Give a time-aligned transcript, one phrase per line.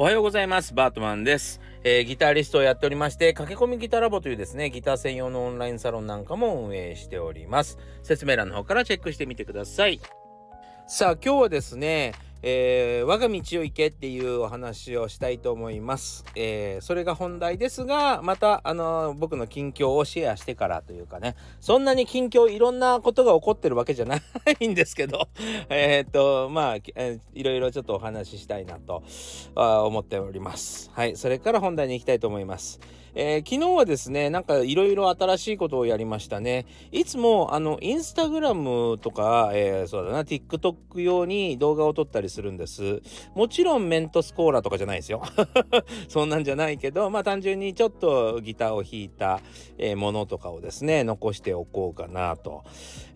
[0.00, 0.72] おはようございます。
[0.72, 1.60] バートマンです。
[1.84, 7.76] えー、ギタリストをやっておりまして、駆け込みギタラボというですね、ギター専用のオンラインサロンなんかも運営しております。
[8.02, 10.00] 説明欄の方からチェックしてみてください。
[10.92, 16.24] さあ、今日はですね、えー、我が道を行けっていうお話をしたいと思います。
[16.34, 24.20] えー、それが本題ですが、また、あのー、僕の近況をシェアしてからというかね、そんなに近況いろんなことが起こってるわけじゃな
[24.58, 25.28] いんですけど、
[25.70, 29.04] えっと、まあ、えー、いろいろちょっとお話ししたいなと
[29.54, 30.90] 思っております。
[30.92, 32.80] はい、それから本題に行きたいと思います。
[33.14, 36.66] えー、昨日はですね、なんかいろいろ新しいことをやりましたね。
[36.92, 43.02] いつも、あの、インスタグラムとか、えー、そうだな、TikTok 用に動画を撮ったりするんです。
[43.34, 45.22] もちろんメントスコーラとかじゃないですよ。
[46.08, 49.40] そんなんじゃないけど、まあ単純にちょっとギターを弾いた、
[49.78, 52.62] えー、ものとかをですね、残しておこうかなと。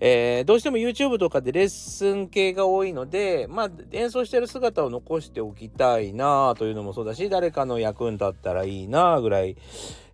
[0.00, 9.56] えー、どうしても YouTube とかでレッスン系が多いので、まあ演奏してる姿を残しておきたいなというのもそうだし、誰かの役に立ったらいいなぐらい、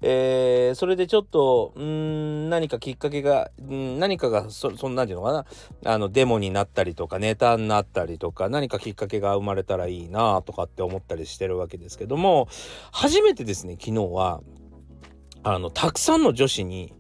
[0.02, 5.44] えー、それでちょっと、うん、何かきっかけが、ん、何かがそ、そんなんていうのかな、
[5.84, 12.48] あの、デモになったりとか、ネタになったりとか、何かきっかけが生まれたらいいなとかって思ったりしてるわけですけども、
[12.92, 14.41] 初めてですね、昨日は、
[15.42, 16.94] あの、たくさんの女子に、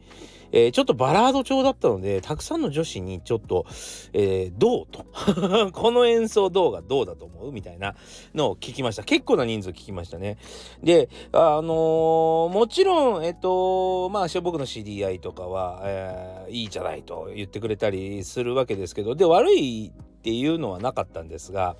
[0.52, 3.66] えー、ちょっとバラード調だったので、たくさんの女子にちょっと、
[4.12, 5.04] えー、どうと
[5.72, 7.94] この演奏動画どうだと思うみたいな
[8.34, 9.02] のを聞きました。
[9.02, 10.38] 結構な人数聞きましたね。
[10.82, 21.76] で、あのー、もちろん、えっと、まあ、僕の知り合いとかは、えー、いいじゃないと言ってくれたりするわけですけど、で、悪いっていうのはなかったんですが、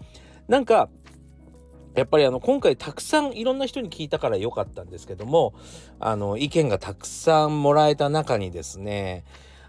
[0.48, 0.88] なんか、
[1.94, 5.55] やっぱりあの今回たくさんいろんな人に聞いたから良かったんですけども
[5.98, 9.24] あの意見がたくさんもらえた中にですね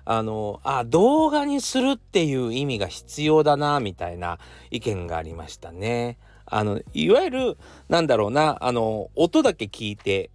[0.05, 6.17] あのあ動画にするっていう意味が必要だなみたいな意見がありましたね。
[6.45, 10.31] あのいわゆるなんだろうなあの音だけ聞いて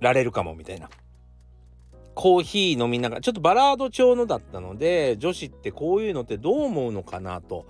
[0.00, 0.88] られるかもみたいな。
[2.16, 7.66] コーヒー飲みながらちょっとバラード調のだったので女子ってこういうのってどう思うのかなと、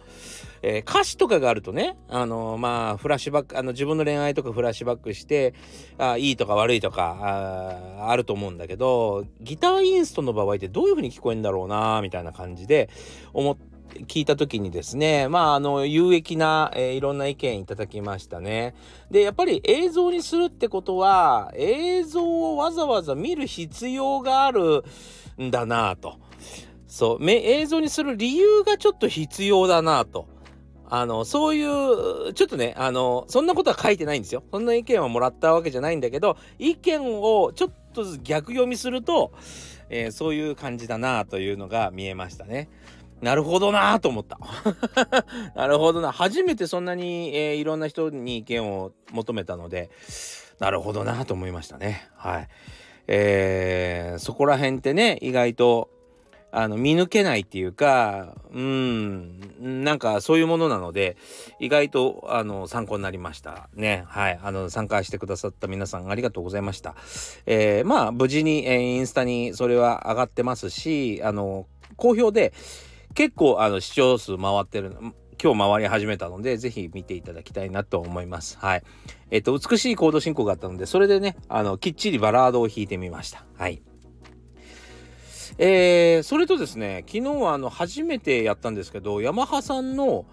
[0.62, 5.52] えー、歌詞とかがあるとねあのー、まあフラッシュバックあの自分の恋愛とかフラッシュバックして
[5.98, 12.88] あいいとか悪いとかああると思うんだけどギターインストの場合ってどういう風に聞こえるんだろうなみたいな感じで
[13.32, 13.75] 思って
[14.06, 18.74] 聞いた時にですねまああの有益な、えー、いろんな意見いただきましたね。
[19.10, 24.84] でやっぱり映像にするってことは映像をわざわざ見る必要がある
[25.41, 26.19] んだなと。
[26.86, 30.26] そう映像にする理由がちょっと必要だなと。
[30.88, 34.42] あのそういうちょっとねあのそんなことは書いてないんですよ。
[34.53, 39.32] そんな意見はもらったわけじゃないんだけど意見をちょっとずつ逆読みすると、
[39.88, 42.68] えー、そういう感じだなというのが見えましたね。
[43.21, 44.38] なるほどなと思った。
[45.54, 46.12] なるほどな。
[46.12, 49.91] 初めてそんなに、えー、いろんな人に意見を求めたので、
[50.59, 52.09] なるほどなと思いましたね。
[52.15, 52.49] はい。
[53.09, 55.91] えー、そこら辺ってね、意外と、
[56.53, 61.16] あの、見抜けないっていうか、うん、なんかそういうものなので、
[61.60, 64.04] 意外と、あの、参考になりましたね。
[64.06, 64.41] はい。
[64.43, 66.94] あの、参加してくださった皆さんありがとうございました。
[67.44, 71.66] えー、まあ、無事に、えー、インスタにそれは上がってますし、あの、
[71.97, 72.53] 好評で、
[73.16, 74.94] 結構あの視聴数回ってる
[75.43, 78.59] 今日回り始めたので、ぜひ見ていただきたいなと思います。
[78.59, 78.82] はい。
[79.31, 83.44] えっ、と、美しいコード進行があったので、それでね、あの、きっちりバラードを弾いてみました。
[83.56, 83.82] はい。
[85.59, 90.27] えー、それとですね、昨日はあの、初めてやったんですけど、ヤマハさんの、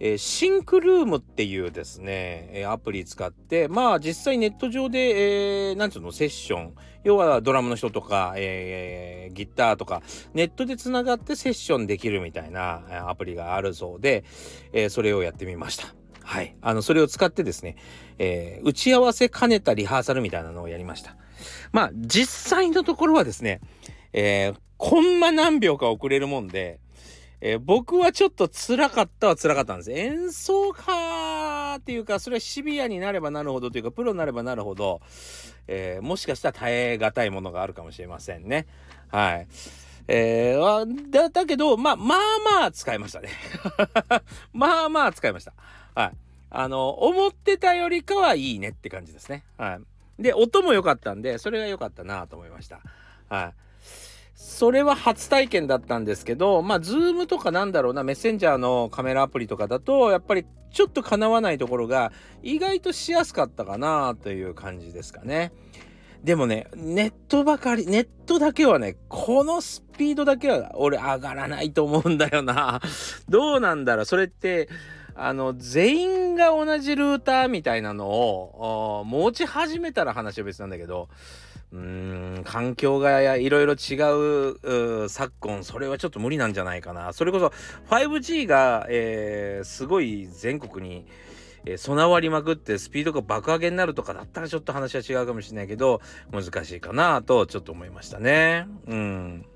[0.00, 6.74] えー、シンクルームっていうですね、えー、アプリ使って、まあ実際ネット上で、えー、なんつうの、セッション、
[7.04, 10.02] 要はドラムの人とか、えー、ギターとか、
[10.32, 14.24] ネットでつながってセッションできるみたいなアプリがあるそうで、
[14.72, 15.94] えー、それをやってみました。
[16.22, 16.56] はい。
[16.62, 17.76] あの、それを使ってですね、
[18.18, 21.16] えー、打ち合わせ兼ねたリハーサルみたいなのをやりました。
[21.72, 23.60] まあ、実際のところはですね、
[24.12, 26.80] えー、コンマ何秒か遅れるもんで、
[27.40, 29.92] えー、僕はちょっと辛かったは辛かったんです。
[29.92, 35.00] 演奏家っていうか、それはシビアになればなるほどというか、プロになればなるほど、
[35.66, 38.66] えー、もしかしたら耐え難いものがあるかもしれませんね。
[39.08, 39.46] はい。
[40.08, 42.18] えー、だ、だけど、まあ、まあ
[42.60, 43.30] まあ使いましたね。
[44.52, 45.54] まあまあ使いました。
[45.94, 46.12] はい。
[46.50, 49.44] あの、思ってたよりかはいいねって感じですね。
[49.56, 49.78] は
[50.18, 50.22] い。
[50.22, 52.80] で、音も良かったんで、それが良かったなと思いました。
[53.28, 53.69] はい。
[54.42, 62.10] それは初体験だったんですけど、まあ、ズームとかなんだろうな、メッセンジャーのカメラアプリとかだと、やっぱりちょっと叶わないところが
[62.42, 65.52] 意外としやすかったかなという感じですかね。
[66.24, 72.80] でもね、ネットばかり、ネットだけはね、このスピードだけは俺上がらないと思うんだよな。
[73.28, 74.70] どうなんだろうそれって、
[75.14, 81.10] あの全員が同じルーターみたいなのを持ち始めたら話は別なんだけど
[81.72, 83.94] うーん環境がいろいろ違
[85.04, 87.52] う昨今それはちょっと無理なんじゃないかなそれこそ
[87.88, 91.06] 5G が、えー、すごい全国に
[91.66, 96.00] えー、備わりまくってスピードが爆上げになるとかだったらちょっと話は違うかもしれないけど
[96.32, 98.66] 難しいかなとちょっと思いましたね。
[98.86, 99.46] うん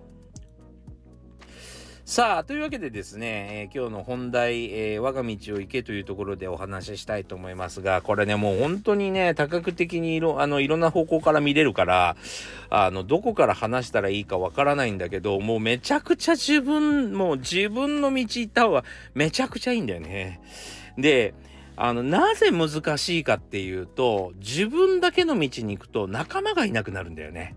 [2.07, 12.17] さあというわけでですね、えー、今日の本題、えー、我が道を行けというところでお話ししたいと思いますがこれねもう本当にね多角的にいろあのいろんな方向から見れるから
[12.69, 18.85] あのどこから話したらいいかわからないんだけどもうめちゃくちゃ自分もう自分の道行った方が
[19.15, 20.43] めちゃくちゃいいんだよね。
[20.99, 21.33] で
[21.75, 27.57] あのなぜ難しいかっていうと自分だけの道に行くと仲間がいなくなるんだよね。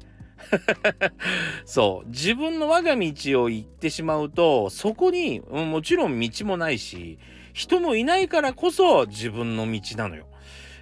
[1.65, 7.17] そう自分の我が道を行ってしまうとそこにもちろん道もないし
[7.53, 10.27] 人もいないからこそ自分の道なのよ。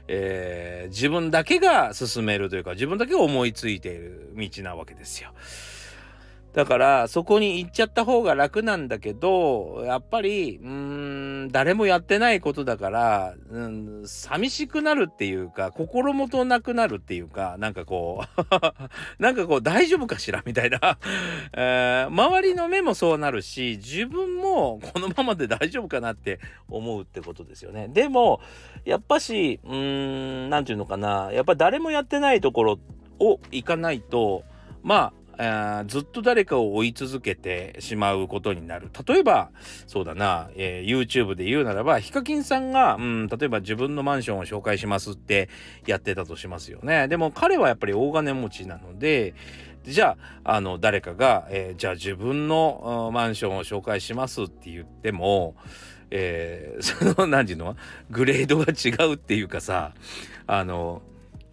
[0.07, 5.33] えー、自分だけが進めるというか自分だけが思いついている道なわけですよ。
[6.55, 18.43] だからそこに行っちゃった方が楽なんだけどやっぱりうーん誰もやってないことだから、うん、寂しくなるっていうか心もとなくなるっていうかなんかこう
[19.21, 20.97] なんかこう大丈夫かしらみたいな、
[21.51, 27.89] えー、周りの目もそうなるし自分もこのままで大丈夫かなって思うってことですよね。
[27.89, 28.39] でも
[28.85, 32.79] やっぱしうーん何て言うのかなやっぱ誰もやってないところ
[33.19, 34.43] を行かないと
[34.83, 35.24] まあ
[35.87, 38.89] ずっと誰かを追い続けてしまうことになる。
[39.07, 39.51] 例えば、
[39.87, 45.49] そうだな、えー、YouTube で言うならば、ヒカキンさんが、うん、例えば自分のマンションを紹介しますって
[45.85, 47.07] やってたとしますよね。
[47.07, 49.33] でも彼はやっぱり大金持ちなので、
[49.83, 55.55] じゃあ、あの、誰かが、えー、じゃあ自分のマンションを紹介しますって言っても、
[56.09, 56.81] えー、
[57.15, 57.77] その、何て言うの？
[58.09, 59.93] グレードが違うっていうかさ、
[60.47, 61.01] あの、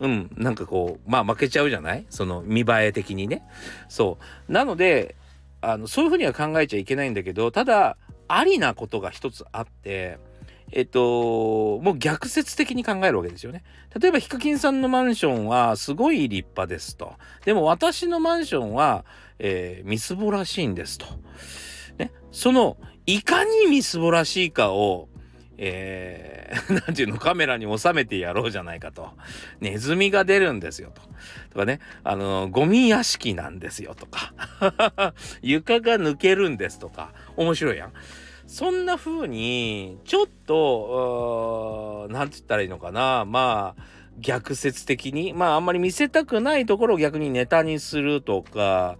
[0.02, 2.04] うん、なんかこう、まあ負けちゃうじゃない？
[2.10, 3.44] その見栄え的にね。
[3.88, 4.18] そ
[4.48, 4.52] う。
[4.52, 5.14] なので、
[5.60, 7.96] あの、そういうふうには考えちゃいけないんだけど、ただ、
[8.26, 10.18] ありなことが一つあって、
[10.72, 13.62] えっと、もう逆説的に考えるわけですよね。
[13.96, 17.12] 例えば、ヒカキンさんのマンションはすごい立派ですと。
[17.44, 19.04] でも私のマンションは、
[19.38, 21.06] えー、みすぼらしいんですと。
[21.98, 22.10] ね。
[22.32, 22.76] その、
[23.06, 25.08] いかにみすぼらしいかを
[25.58, 29.10] えー、 なんていうの、カメラに収めてやろうじゃないかと。
[29.60, 31.02] ネズミが出るんですよと。
[31.50, 34.32] とかね、あの、ゴミ屋敷なんですよとか。
[35.42, 37.12] 床が抜けるんですとか。
[37.36, 37.92] 面白いやん。
[38.52, 43.24] そんな風に、ちょっと、なんて言ったらいいのかな。
[43.24, 43.82] まあ、
[44.18, 48.98] 逆説的に、まああんまり見せたくないところを逆にネタにするとか、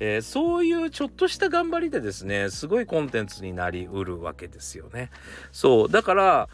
[0.00, 5.10] えー、そういうちょっとした頑張りでですねすごいコンテンツになりうるわけですよね。
[5.50, 6.48] そうだから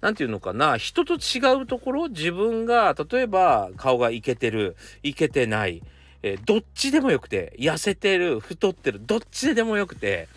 [0.00, 5.80] 何て言うのかな人と違うところ自分が例えば顔がイケてるイケてない、
[6.22, 10.28] えー、どっちでもよくて痩せてる太ってるどっちでもよくて、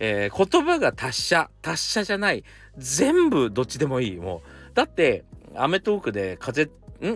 [0.00, 2.42] えー、言葉が達者達者じゃない
[2.76, 5.24] 全部どっちでもいいもうだって
[5.54, 6.70] 『アメトーーク』で風ん？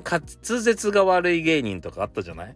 [0.05, 2.55] 滑舌が悪い芸人とかあったじゃない？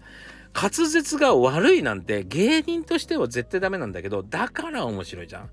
[0.54, 5.50] 滑舌が悪いなんて芸人としては絶対ダメなんだけどだから面白いじゃん。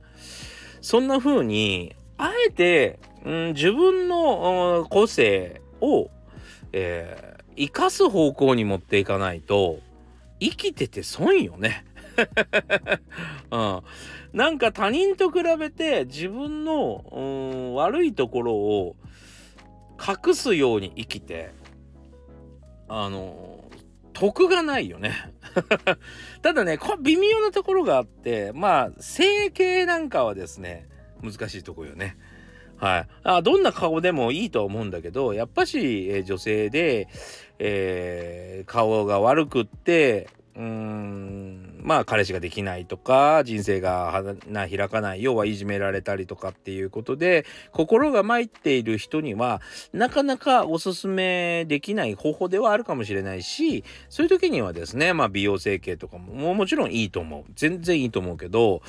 [0.82, 6.10] そんな風にあえて、うん、自分の、個性を、
[6.72, 9.80] えー、生かす方向に持っていかないと
[10.40, 11.86] 生きてて損よね。
[13.52, 13.82] うん、
[14.34, 17.22] なんか他人と比べて自分の、う
[17.72, 18.96] ん、悪いところを
[20.00, 21.52] 隠すように生きて
[22.88, 23.64] あの
[24.14, 25.14] 得がないよね
[26.42, 30.88] ただね、こ微妙なところがあって、まあ、整形なんかはですね、
[31.22, 32.18] 難しいとこよね。
[32.78, 33.08] はい。
[33.24, 37.08] あどんな顔でもいいとは思うんだけど、やっぱし、えー、女性で、
[37.58, 49.62] えー、顔が悪くって、うーんまあ彼氏ができないとか人生が花開かない要はいじめられたりとかっていうことで心が参っている人には
[49.94, 57.52] なかなかおすすめできない方法ではあるかもしれないしそういう時にはですねまあ美容整形とかももちろんいいと思う。
[57.56, 58.82] 全然いいと思うけど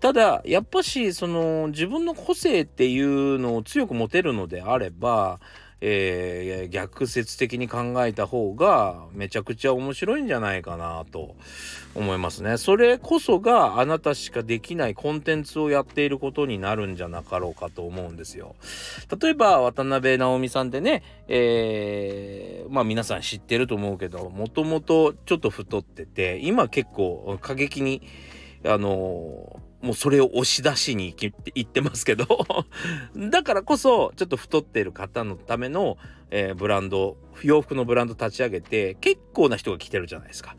[0.00, 5.40] ただやっぱしその自分の個性っていうのを強く持てるのであれば
[5.80, 11.34] えー、逆説的に考えた方がめちゃくちゃ面白いんじゃないかなと
[11.94, 12.58] 思いますね。
[12.58, 18.56] それこそがあなたしかできないコンテンツをやっていることになるんじゃなかろうかと思うんですよ。
[19.20, 28.02] 例えば渡辺直美さんでね、えー、まあ皆さん知ってると思うけどもともとちょっと太ってて今結構過激に
[28.64, 32.26] あのもうそれを押し出しに行って行ってますけど
[33.16, 35.96] だからこそちょっと太ってる方のための、
[36.30, 40.56] えー、ブランド洋服のブランド立ち上げて結構な人が来てるじゃないですか。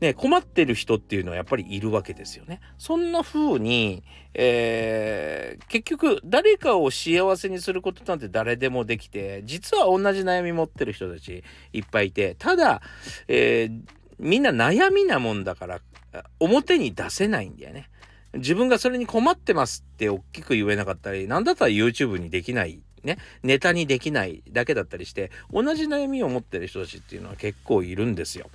[0.00, 2.60] ね、困ってる人っていうのはやっぱりいるわけですよね。
[2.78, 12.80] そんな風に、えー、結局誰かを幸せにすることなんて誰でもできて実は同じ悩み持ってる人たちいっぱいいてただ、
[13.26, 13.80] えー、
[14.20, 15.80] みんな悩みなもんだから
[16.38, 17.90] 表に出せないんだよね。
[18.38, 28.50] 自分がそれに困ってますって大きく言えなかったり、なんだったら YouTube にできないね、ネタにできないだけだったりして、同じ悩みを持ってる人たちっていうのは結構いるんですよ。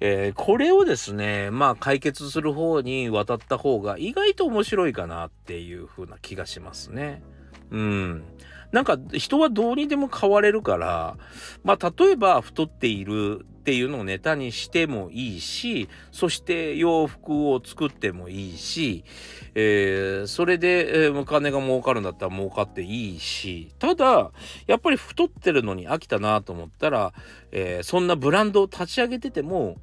[0.00, 7.22] えー、これをですね、まあ解決する方に渡った方が意外と面白いかなっていう風な気がしますね。
[7.70, 8.24] うん。
[8.72, 11.16] なんか人はどうにでも変われるから、
[11.64, 19.04] まあ例えば太っているっていうのをネタにしてもいいし、そして洋服を作ってもいいし、
[19.54, 24.30] えー、それで、えー、お金が儲かるんだったら儲かっていいし、ただ、
[24.66, 27.12] やっぱり太ってるのに飽きたなと思ったら、
[27.52, 29.76] えー、そんなブランドを立ち上げてても、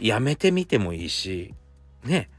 [0.00, 1.54] やめてみてもいいし、
[2.04, 2.30] ね。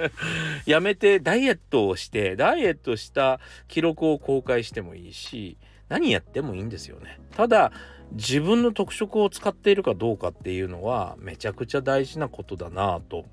[0.66, 5.56] やめてダイエットをして、ダイエットした記録を公開してもいいし、
[5.88, 7.18] 何やってもいいんですよね。
[7.36, 7.72] ただ、
[8.12, 13.24] 自分の特色を使っているかどうかっていうのはめちゃくちゃ大事なことだなと。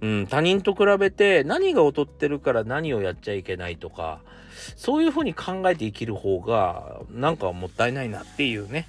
[0.00, 4.20] うん、他人と比べて何が劣ってるから何をやっちゃいけないとか
[4.76, 8.86] そういうふうに考えて生きる方がなんかもったいないなっていうね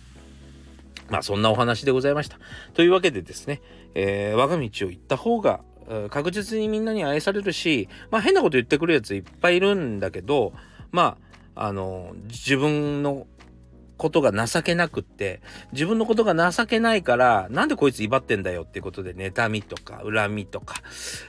[1.10, 2.38] まあそんなお話でございました。
[2.74, 3.62] というわけでですね、
[3.96, 5.62] えー、我が道を行った方が
[6.10, 10.54] 確実にみんなに愛されるしまあ変なこと言ってくるやついっぱいいるんだけど
[10.92, 11.18] ま
[11.56, 13.28] ああの自分の
[13.98, 15.42] ことが情けなくって、
[15.74, 20.76] 自分のことが情けないから、なんでこいつ威張ってんだよっていうことで、妬みとか、恨みとか、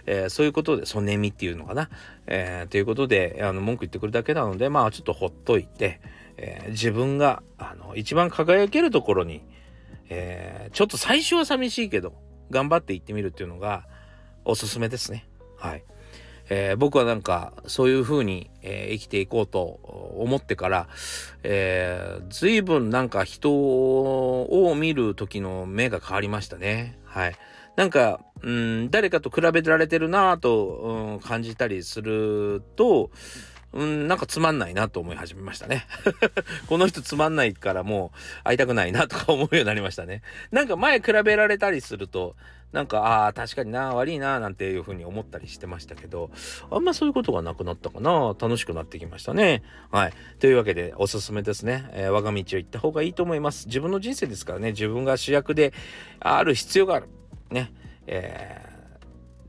[0.07, 1.89] えー、そういうことで、そねみっていうのかな。
[2.27, 6.01] えー、ということで、あの、文句言ってくるだけなので、まあ、ちょっとほっといて、
[6.37, 9.43] えー、自分が、あの、一番輝けるところに、
[10.11, 12.15] えー、ちょっと最初は寂しいけど、
[12.51, 13.87] 頑張って行ってみるっていうのが、
[14.49, 15.29] おすすめですね。
[15.59, 15.85] はい。
[16.49, 19.61] えー、僕はなんかそういう風に、えー、生きていこうと
[20.17, 20.89] 思ってから、
[21.43, 26.99] えー、随分なんか人を見る時の目が変わりましたね。
[27.05, 27.37] はい。
[27.77, 33.11] なんか、うん、誰かと比べられてるなぁと、うん、感じたりすると、
[33.73, 35.87] うん、なんかつまんないなと思い始めましたね。
[36.69, 40.23] この人つまんないからもう会いたくないなとか思うようになりましたね。
[40.51, 42.35] なんか前比べられたりすると、
[42.73, 46.31] なんか、ああ、確かにな、悪いな、なんていうふうに思ったりしてましたけど、
[46.71, 48.37] あんまそういうことがなくなったかな。
[48.39, 49.63] 楽しくなってきましたね。
[49.91, 50.13] はい。
[50.39, 51.89] というわけで、おすすめですね。
[51.93, 53.69] えー、我が道を行った方がいいと思います。
[53.69, 55.73] 自分の人生ですからね、自分が主役で
[56.21, 57.09] ある必要がある。
[57.51, 57.73] ね。
[58.07, 58.61] え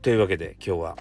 [0.02, 0.96] というわけで、今日は、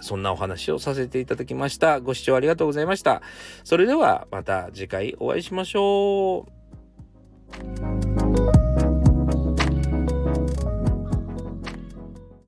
[0.00, 2.00] そんなお話をさせていただきました。
[2.00, 3.22] ご視聴ありがとうございました。
[3.64, 6.46] それではまた次回お会いしましょ
[7.84, 7.87] う。